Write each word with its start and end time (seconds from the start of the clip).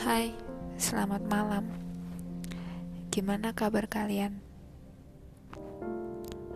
Hai, 0.00 0.32
selamat 0.80 1.28
malam. 1.28 1.68
Gimana 3.12 3.52
kabar 3.52 3.84
kalian? 3.84 4.40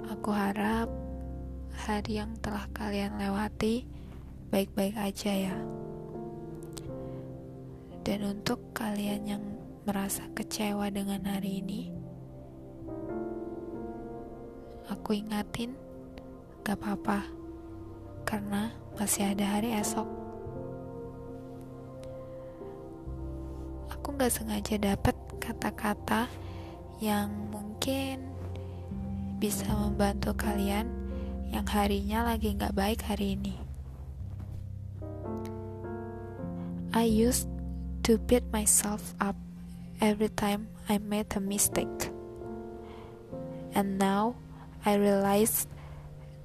Aku 0.08 0.32
harap 0.32 0.88
hari 1.76 2.24
yang 2.24 2.32
telah 2.40 2.64
kalian 2.72 3.20
lewati 3.20 3.84
baik-baik 4.48 4.96
aja 4.96 5.52
ya. 5.52 5.56
Dan 8.00 8.24
untuk 8.24 8.64
kalian 8.72 9.28
yang 9.28 9.44
merasa 9.84 10.24
kecewa 10.32 10.88
dengan 10.88 11.20
hari 11.28 11.60
ini, 11.60 11.92
aku 14.88 15.20
ingatin 15.20 15.76
gak 16.64 16.80
apa-apa, 16.80 17.28
karena 18.24 18.72
masih 18.96 19.36
ada 19.36 19.60
hari 19.60 19.76
esok. 19.76 20.23
Aku 24.04 24.20
gak 24.20 24.36
sengaja 24.36 24.76
dapet 24.76 25.16
kata-kata 25.40 26.28
yang 27.00 27.32
mungkin 27.48 28.20
bisa 29.40 29.64
membantu 29.72 30.36
kalian 30.36 30.92
yang 31.48 31.64
harinya 31.64 32.20
lagi 32.20 32.52
gak 32.52 32.76
baik 32.76 33.00
hari 33.00 33.32
ini. 33.40 33.56
I 36.92 37.08
used 37.08 37.48
to 38.04 38.20
beat 38.20 38.44
myself 38.52 39.16
up 39.24 39.40
every 40.04 40.28
time 40.28 40.68
I 40.84 41.00
made 41.00 41.32
a 41.32 41.40
mistake. 41.40 42.12
And 43.72 43.96
now 43.96 44.36
I 44.84 45.00
realize 45.00 45.64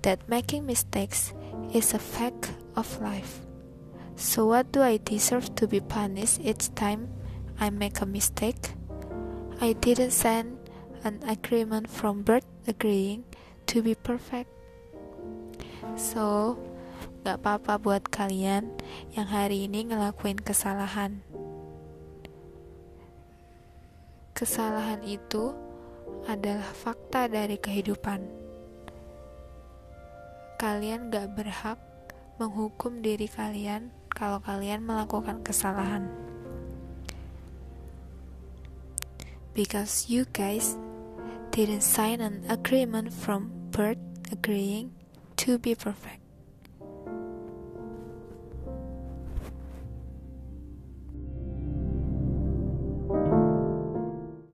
that 0.08 0.32
making 0.32 0.64
mistakes 0.64 1.36
is 1.76 1.92
a 1.92 2.00
fact 2.00 2.56
of 2.80 2.88
life. 3.04 3.44
So, 4.16 4.48
what 4.48 4.72
do 4.72 4.80
I 4.80 4.96
deserve 4.96 5.52
to 5.60 5.68
be 5.68 5.84
punished 5.84 6.40
each 6.40 6.72
time 6.72 7.19
I 7.60 7.68
make 7.68 8.00
a 8.00 8.08
mistake? 8.08 8.72
I 9.60 9.76
didn't 9.76 10.16
sign 10.16 10.56
an 11.04 11.20
agreement 11.28 11.92
from 11.92 12.24
birth 12.24 12.48
agreeing 12.64 13.28
to 13.68 13.84
be 13.84 14.00
perfect. 14.00 14.48
So, 16.00 16.56
gak 17.28 17.44
apa-apa 17.44 17.76
buat 17.76 18.04
kalian 18.08 18.72
yang 19.12 19.28
hari 19.28 19.68
ini 19.68 19.92
ngelakuin 19.92 20.40
kesalahan. 20.40 21.20
Kesalahan 24.32 25.04
itu 25.04 25.52
adalah 26.32 26.64
fakta 26.64 27.28
dari 27.28 27.60
kehidupan. 27.60 28.24
Kalian 30.56 31.12
gak 31.12 31.36
berhak 31.36 31.80
menghukum 32.40 33.04
diri 33.04 33.28
kalian 33.28 33.92
kalau 34.08 34.40
kalian 34.40 34.80
melakukan 34.80 35.44
kesalahan. 35.44 36.29
Because 39.54 40.10
you 40.10 40.26
guys 40.32 40.78
didn't 41.52 41.82
sign 41.82 42.22
an 42.22 42.46
agreement 42.50 43.14
from 43.14 43.52
birth 43.72 43.98
agreeing 44.32 44.94
to 45.38 45.58
be 45.58 45.76
perfect. 45.76 46.22